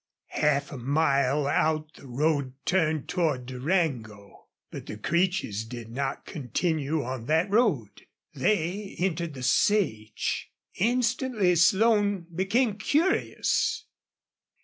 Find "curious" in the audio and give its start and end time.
12.79-13.85